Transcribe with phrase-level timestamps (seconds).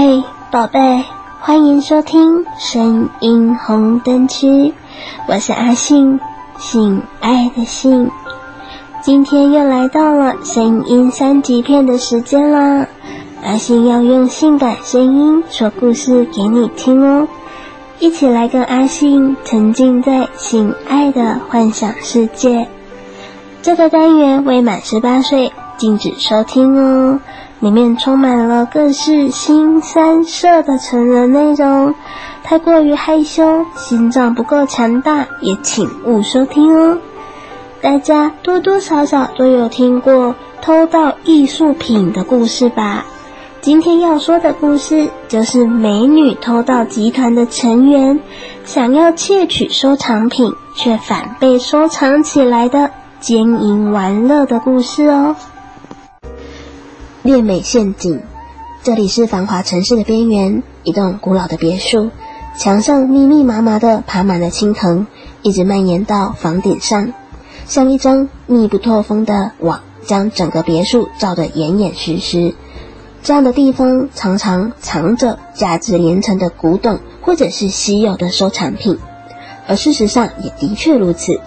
[0.00, 0.22] 嘿，
[0.52, 1.02] 宝贝，
[1.40, 4.72] 欢迎收听声音红灯区，
[5.26, 6.20] 我是阿信，
[6.56, 8.08] 性爱的性。
[9.02, 12.86] 今天又来到了声音三级片的时间啦，
[13.42, 17.26] 阿信要用性感声音说故事给你听哦，
[17.98, 22.68] 一起来跟阿信沉浸在性爱的幻想世界。
[23.62, 27.18] 这个单元未满十八岁禁止收听哦。
[27.60, 31.94] 里面充满了各式新三色的成人内容，
[32.44, 36.98] 太过于害羞，心脏不够强大，也请勿收听哦。
[37.80, 43.04] 大家多多少少都有听过偷盗艺术品的故事吧？
[43.60, 48.20] 今天要说的故事就是美女偷盗集团的成员
[48.64, 55.34] 想要窃取收藏品，却反被收藏起来的奸淫玩乐的故事哦。
[57.28, 58.22] 恋美陷阱，
[58.82, 62.10] 这里是繁华城市的边缘，一栋古老的别墅，
[62.56, 65.06] 墙上密密麻麻的爬满了青藤，
[65.42, 67.12] 一直蔓延到房顶上，
[67.66, 72.54] 像一张密不透风的网，将整个别墅罩得严严实实。
[73.22, 78.96] 这样的地方常常藏着价值连城的古董或者是稀有的收藏品，
[79.66, 81.38] 而事实上也的确如此。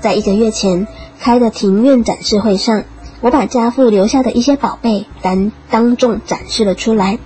[0.00, 0.86] 在一个月前
[1.18, 2.84] 开的庭院展示会上。
[3.20, 7.18] 我把家父留下的一些宝贝当当众展示了出来，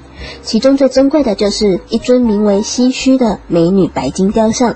[0.43, 4.75] 其中最珍贵的就是一尊名为西须的美女白金雕像，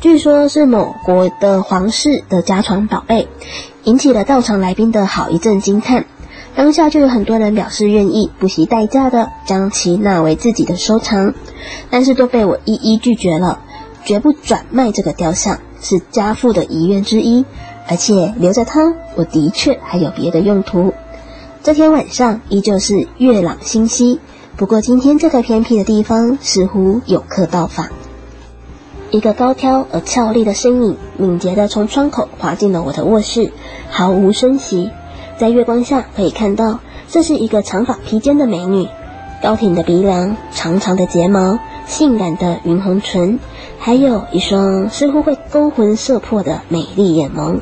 [0.00, 3.28] 据说是某国的皇室的家传宝贝，
[3.84, 6.06] 引起了到场来宾的好一阵惊叹。
[6.54, 11.34] 当下就有很多人表示愿意不惜代价的将其纳为自己的收藏，
[11.90, 13.60] 但是都被我一一拒绝了，
[14.06, 17.44] 绝不转卖这个雕像，是家父的遗愿之一。
[17.88, 20.92] 而且留着它，我的确还有别的用途。
[21.62, 24.20] 这天晚上依旧是月朗星稀，
[24.56, 27.88] 不过今天这个偏僻的地方似乎有客到访。
[29.10, 33.52] 一个高挑而俏丽的身影，敏捷地从窗口滑进了我的卧室，
[33.88, 34.90] 毫无声息。
[35.38, 38.88] 在月光下可以看到，这是一个长发披肩的美女，
[39.42, 43.38] 高挺的鼻梁，长长的睫毛，性感的云红唇。
[43.78, 47.60] 还有一双似乎会勾魂摄魄的美丽眼眸。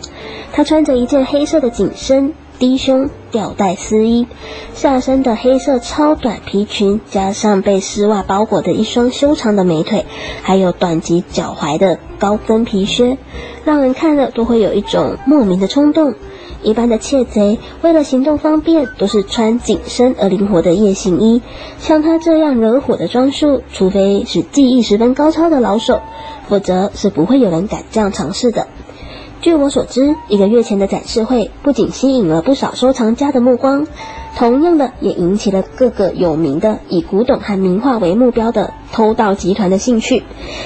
[0.57, 4.29] 她穿着一件黑色的紧身低胸吊带丝衣，
[4.73, 10.07] 下身的黑色超短皮裙，加上被丝袜包裹的一双修长的美腿，
[10.43, 13.19] 还有短及脚踝的高跟皮靴，
[13.65, 16.15] 让人看了都会有一种莫名的冲动。
[16.63, 21.43] 一般的窃贼为了行动方便，都是穿紧身而灵活的夜行衣。
[21.81, 26.01] 像他这样惹火的装束，除非是技艺十分高超的老手，
[26.49, 28.69] 否则是不会有人敢这样尝试的。
[29.45, 33.87] 据我所知，一个月前的展示会不仅吸引了不少收藏家的目光，
[34.39, 40.23] 同样的也引起了各个有名的以古董和名画为目标的偷盗集团的兴趣。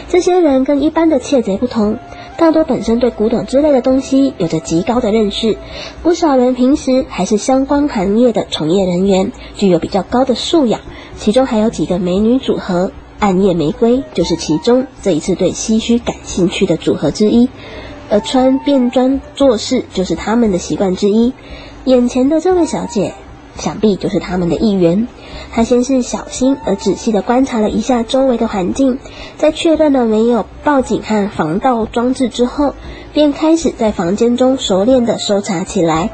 [0.08, 1.98] 这些人跟一般的窃贼不同。
[2.36, 5.56] 大多本身对古董之类的东西有着极高的认识，
[6.04, 10.80] 不少人平时还是相关行业的从业人员，具有比较高的素养。
[11.16, 17.48] 其中还有几个美女组合，暗夜玫瑰就是其中这一次对西须感兴趣的组合之一，
[18.10, 21.32] 而穿便装做事就是他们的习惯之一。
[21.84, 23.14] 眼前的这位小姐，
[23.56, 25.08] 想必就是他们的一员。
[25.52, 28.98] 她先是小心而仔细地观察了一下周围的环境，
[29.36, 32.74] 在确认了没有报警和防盗装置之后，
[33.14, 36.10] 便开始在房间中熟练地搜查起来。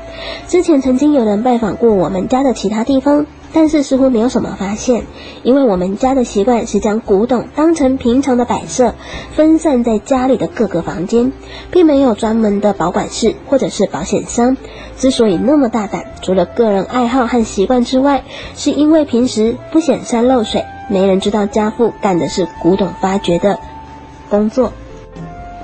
[0.47, 5.05] 之前曾经有人拜访过我们家的其他地方，但是似乎没有什么发现，
[5.45, 8.95] 因为我们家的习惯是将古董当成平常的摆设，
[9.33, 11.33] 分散在家里的各个房间，
[11.71, 14.57] 并没有专门的保管室或者是保险箱。
[14.97, 18.25] 之所以那么大胆，除了个人爱好和习惯之外，
[18.57, 23.61] 是因为平时不显山露水，没人知道家父干的是古董发掘的
[24.29, 24.73] 工作。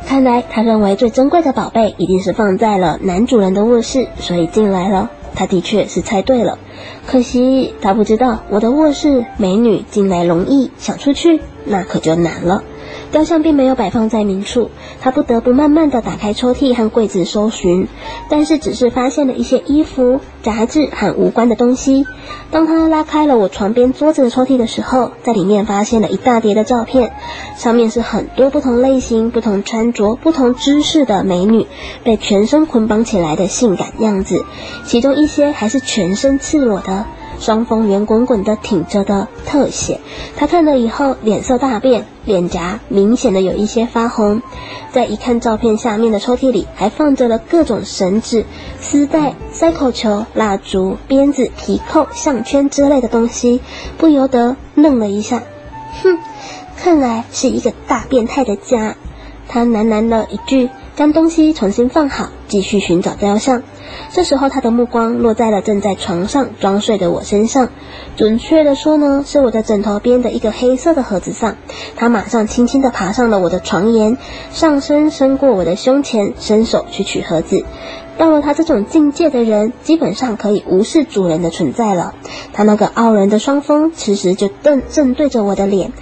[0.07, 5.11] 看来他认为最珍贵的宝贝一定是放在了男主人的卧室，所以进来了。
[5.35, 6.59] 他的确是猜对了，
[7.07, 12.63] 可惜他不知道我的卧室美女进来容易，想出去那可就难了。
[13.11, 14.71] 雕像并没有摆放在明处，
[15.01, 17.89] 他不得不慢慢地打开抽屉和柜子搜寻，
[18.29, 22.07] 但是只是发现了一些衣服、杂志和无关的东西。
[22.53, 27.13] 当他拉开了我床边桌子的抽屉的时候，在里面发现了一大叠的照片，
[27.57, 31.67] 上面是很多不同类型、不同穿着、不同姿势的美女
[32.05, 34.45] 被全身捆绑起来的性感样子，
[34.85, 37.07] 其中一些还是全身赤裸的。
[37.41, 39.99] 双峰圆滚滚的挺着的特写。
[40.37, 44.43] 他看了以后，脸色大变，脸颊明显的有一些发红。
[44.93, 48.45] 再一看照片下面的抽屉里，还放着了各种绳子、
[48.79, 53.61] 丝带、塞口球、蜡烛、鞭子、皮扣、项圈之类的东西，
[53.99, 55.43] 不由得愣了一下。
[56.03, 56.19] 哼，
[56.77, 58.95] 看来是一个大变态的家。
[59.49, 60.69] 他喃喃了一句。
[60.97, 63.63] 将东西重新放好，继续寻找雕像。
[64.13, 67.71] 这时候，他的目光落在了正在床上装睡的我身上，
[68.17, 71.57] 准确的说呢，是我的枕头边的一个黑色的盒子上。
[71.97, 74.17] 他马上轻轻地爬上了我的床沿，
[74.53, 77.65] 上身伸过我的胸前，伸手去取盒子。
[78.19, 82.15] 到了他这种境界的人，基本上可以无视主人的存在了。
[82.53, 85.93] 他那个傲人的双峰，此时就正正对着我的脸，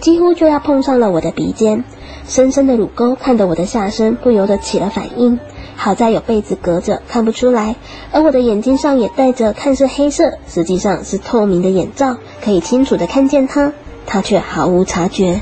[0.00, 1.84] 几乎就要碰上了我的鼻尖。
[2.26, 5.38] 深深的乳沟看得我的下身不由得起了反应，
[5.80, 7.76] 好在有被子隔着，看不出来。
[8.10, 13.72] 而我的眼睛上也戴着看似黑色，实际上是透明的眼罩，可以清楚的看见他，
[14.04, 15.40] 他却毫无察觉。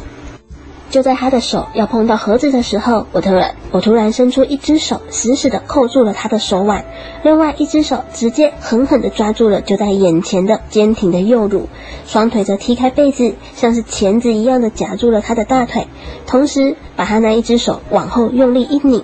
[0.90, 6.84] 就在他的手要碰到盒子的时候，我突然我突然伸出一只手，死死地扣住了他的手腕，
[7.22, 11.66] 另外一只手直接狠狠地抓住了就在眼前的坚挺的右乳，
[12.06, 15.88] 双腿则踢开被子，像是钳子一样的夹住了他的大腿，
[16.26, 19.02] 同时把他那一只手往后用力一拧。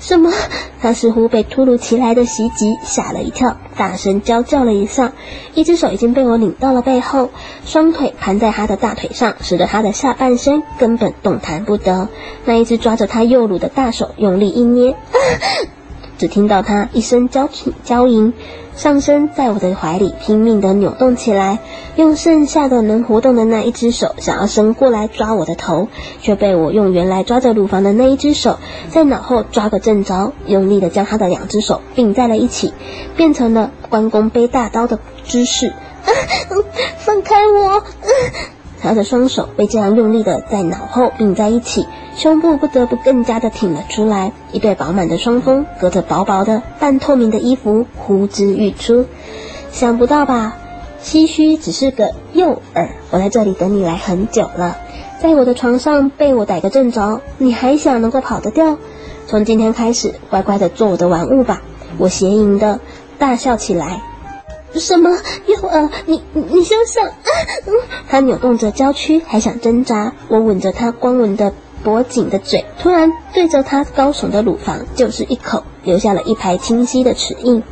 [0.00, 0.30] 什么？
[0.80, 5.12] 他似乎被突如其来的袭击吓了一跳，大声娇叫了一声。
[5.54, 7.30] 一只手已经被我拧到了背后，
[7.64, 12.08] 双腿盘在他的大腿上，使得他的下半身根本动弹不得。
[12.44, 15.18] 那一只抓着他右乳的大手用力一捏，啊，
[16.18, 18.32] 只听到他一声娇啼娇吟。
[18.74, 21.60] 上身在我的怀里拼命地扭动起来，
[21.96, 25.88] 用剩下的能活动的那一只手想要伸过来抓我的头，
[26.20, 28.58] 却被我用原来抓着乳房的那一只手
[28.90, 32.74] 在脑后抓个正着，用力地将他的两只手并在了一起，
[33.16, 35.68] 变成了关公背大刀的姿势。
[35.68, 36.12] 啊，
[36.98, 37.78] 放开我！
[37.78, 37.84] 啊
[38.86, 49.04] 他的双手被这样用力的在脑后并在一起，胸部不得不更加的挺了出来，一对饱满的双峰隔着薄薄的半透明的衣服呼之欲出。
[49.72, 50.56] 想不到吧？
[51.02, 54.76] 唏嘘只是个诱饵，我在这里等你来很久了，
[55.20, 58.78] 在我的床上被我逮个正着，你还想能够跑得掉？
[59.26, 61.60] 从今天开始，乖乖的做我的玩物吧！
[61.98, 62.78] 我邪淫的
[63.18, 64.00] 大笑起来。
[64.74, 65.10] 什么
[65.46, 65.88] 诱饵？
[66.06, 67.06] 你你休想！
[67.06, 67.30] 啊！
[67.66, 67.72] 嗯，
[68.08, 70.12] 他扭动着娇躯，还想挣扎。
[70.28, 71.52] 我吻着他光纹的
[71.82, 77.62] 脖颈的嘴，突然对着他高耸的乳房就是一口，留下了一排清晰的齿印。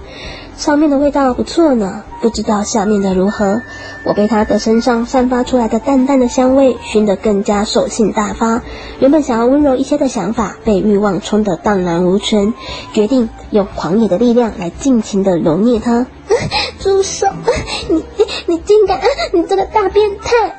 [0.56, 3.60] 上面的味道不错呢，不知道下面的如何。
[4.04, 8.62] 我被他的身上散发出来的淡淡的香味熏得更加兽性大发。
[9.00, 12.54] 原本想要温柔一些的想法被欲望冲得荡然无存，
[12.92, 16.06] 决定用狂野的力量来尽情的揉捏他。
[16.78, 17.26] 住手！
[17.88, 19.00] 你你你竟敢！
[19.32, 20.54] 你这个大变态！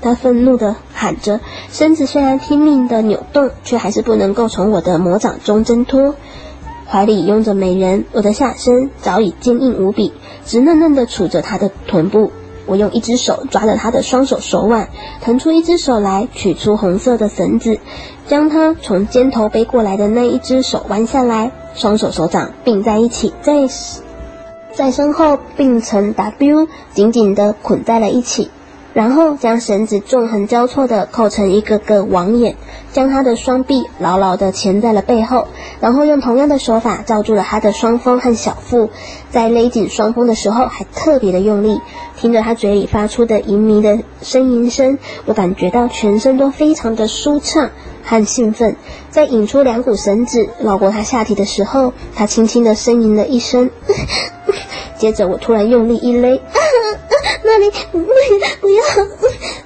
[0.00, 1.40] 他愤怒地喊着，
[1.70, 6.14] 身子虽然拼命地扭动，却还是不能够从我的魔掌中挣脱。
[6.86, 10.12] 怀里拥着美人，我的下身早已坚硬无比，
[10.44, 12.30] 直嫩嫩地杵着她的臀部。
[12.66, 14.88] 我用一只手抓着她的双手手腕，
[15.20, 17.78] 腾出一只手来取出红色的绳子，
[18.28, 23.66] 将她从肩头背过来的那一只手弯下来，双手手掌并在一起，在
[24.74, 28.50] 在身后并成 W，紧紧地捆在了一起。
[28.92, 32.54] 然后将绳子纵横交错地扣成一个个网眼，
[32.92, 35.48] 将他的双臂牢牢地钳在了背后，
[35.80, 38.90] 然后用同样的手法罩住了他的双峰和小腹，
[39.32, 41.80] 在勒紧双峰的时候还特别的用力，
[42.16, 47.70] 听着他嘴里发出的淫靡的呻吟声，我感觉到全身都非常的舒畅
[48.04, 48.76] 和兴奋。
[49.10, 53.70] 在引出两股绳子绕过他下体的时候，他轻轻地呻吟了一声，
[54.96, 56.40] 接着我突然用力一勒。
[57.46, 58.06] 那里不不
[58.68, 58.82] 要！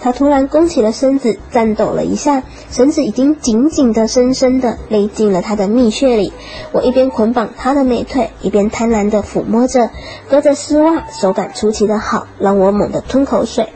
[0.00, 6.32] 他突然弓起了身子，颤抖了一下，绳子已经紧紧的、深深的勒进了他的蜜穴里。
[6.72, 9.90] 我一边捆绑他的美腿，一边贪婪的抚摸着，
[10.28, 13.68] 隔着丝袜，手感出奇的好，让我猛地吞口水。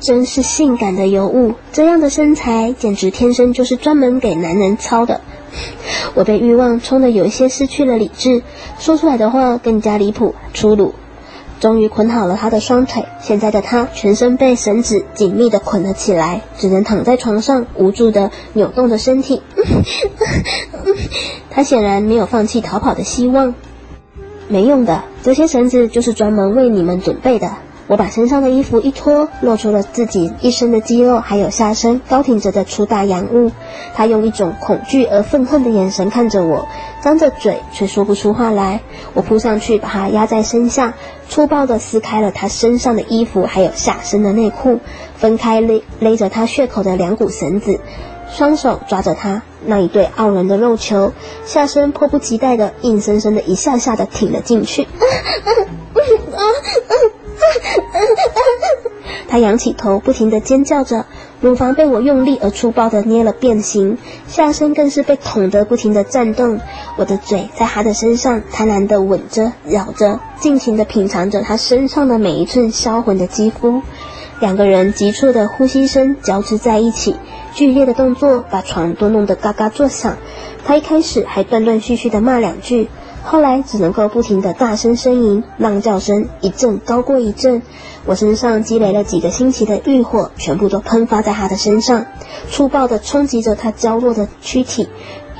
[0.00, 5.20] 真是性感的尤物，这样的身材简直天生就是专门给男人操的。
[6.14, 8.42] 我被欲望冲得有一些失去了理智，
[8.78, 10.94] 说出来的话更加离谱、粗鲁。
[11.60, 19.40] 终于捆好了他的双腿，现在的他全身被绳子紧密地捆了起来，只能躺在床上无助地扭动着身体。
[21.50, 23.54] 他显然没有放弃逃跑的希望。
[24.48, 27.56] 没用的，这些绳子就是专门为你们准备的。
[27.86, 33.50] 我把身上的衣服一脱，露出了自己一身的肌肉，还有下身高挺着的粗大洋物。
[33.94, 36.66] 他用一种恐惧而愤恨的眼神看着我，
[37.02, 38.80] 张着嘴却说不出话来。
[39.12, 40.94] 我扑上去把他压在身下，
[41.28, 44.80] 粗暴地撕开了他身上的衣服，还有下身的内裤，
[45.16, 47.80] 分开勒勒着他血口的两股绳子，
[48.30, 51.12] 双手抓着他那一对傲人的肉球，
[51.44, 54.88] 下身迫不及待地硬生生地一下下地挺了进去。
[59.28, 61.06] 他仰起头，不停地尖叫着，
[61.40, 66.60] 乳房被我用力而粗暴地捏了变形，下身更是被捅得不停地颤动。
[66.96, 73.82] 我的嘴在他的身上贪婪地吻着、咬着，尽情地品尝着他身上的每一寸销魂的肌肤。
[74.40, 77.16] 两个人急促的呼吸声交织在一起，
[77.54, 80.16] 剧烈的动作把床都弄得嘎嘎作响。
[80.64, 82.88] 他一开始还断断续续地骂两句。
[83.24, 87.62] 后来只能够不停地大声呻吟，浪叫声一阵高过一阵。
[88.04, 92.04] 我身上积累了几个星期的欲火，全部都喷发在他的身上，
[92.50, 94.90] 粗暴地冲击着他娇弱的躯体，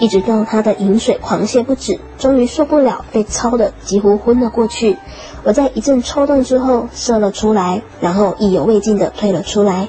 [0.00, 4.96] 一直到他的淫水狂泻不止，终于受不了，被操得几乎昏了过去。
[5.42, 9.88] 我在一阵抽动之后射了出来，然后意犹未尽地退了出来。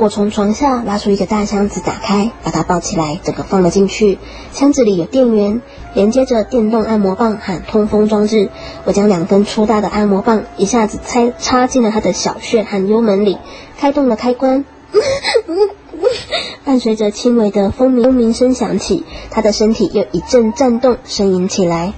[0.00, 4.16] 我从床下拉出一个大箱子，打开，把它抱起来，整个放了进去。
[4.50, 5.60] 箱子里有电源，
[5.92, 8.48] 连接着电动按摩棒和通风装置。
[8.86, 13.36] 我将两根粗大的按摩棒一下子插插进了他的小穴和幽门里，
[13.78, 14.64] 开动了开关。
[16.64, 21.92] 伴随着轻微的蜂鸣蜂鸣声响起，他的身体又一阵颤动，呻吟起来。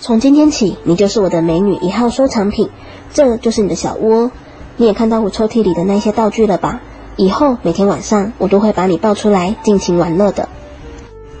[0.00, 2.68] 从今天起，你就是我的美女一号收藏品，
[3.12, 4.32] 这就是你的小窝。
[4.76, 6.80] 你也看到我抽屉里的那些道具了吧？
[7.16, 10.48] 以后每天晚上我都会把你抱出来尽情玩乐的，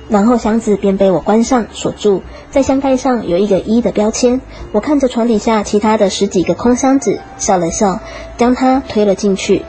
[0.08, 4.40] 然后箱子便被我关上锁住，在箱盖上有一个一的标签。
[4.72, 8.00] 我看着床底下其他的十几个空箱子，笑了笑，
[8.36, 9.62] 将它推了进去。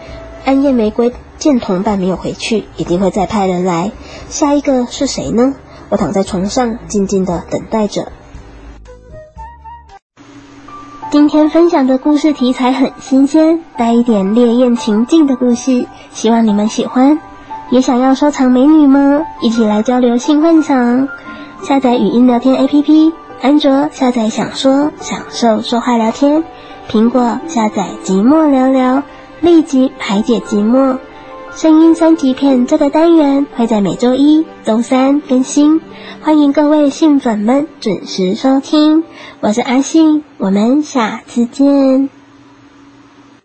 [0.46, 3.92] 暗夜玫瑰见同伴没有回去，一定会再派人来。
[4.28, 5.56] 下一个是谁呢？
[5.88, 8.12] 我躺在床上静静地等待着。
[11.14, 17.20] 今天分享的故事题材很新鲜，带一点烈焰情境的故事，希望你们喜欢。
[17.70, 19.22] 也想要收藏美女吗？
[19.40, 21.08] 一起来交流性幻想。
[21.62, 26.44] 下载语音聊天 APP，安卓下载享说享受说话聊天，
[26.90, 29.04] 苹果下载寂寞聊聊，
[29.40, 30.98] 立即排解寂寞。
[31.56, 35.82] 声音三级片这个单元会在每周一、周三更新，
[36.20, 39.04] 欢迎各位信粉们准时收听。
[39.40, 42.10] 我是阿信，我们下次见。